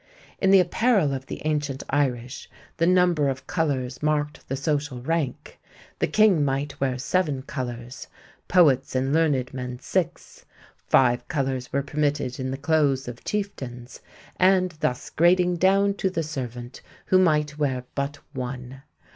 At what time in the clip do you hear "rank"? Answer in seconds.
4.99-5.59